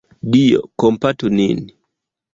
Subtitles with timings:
[0.35, 1.59] Dio kompatu nin!